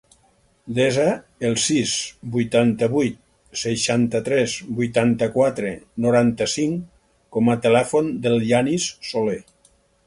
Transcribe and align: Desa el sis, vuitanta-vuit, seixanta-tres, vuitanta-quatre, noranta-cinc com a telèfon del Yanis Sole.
Desa 0.77 1.03
el 1.49 1.57
sis, 1.63 1.91
vuitanta-vuit, 2.37 3.19
seixanta-tres, 3.65 4.57
vuitanta-quatre, 4.81 5.77
noranta-cinc 6.09 7.07
com 7.37 7.55
a 7.55 7.59
telèfon 7.69 8.15
del 8.27 8.41
Yanis 8.55 8.93
Sole. 9.13 9.41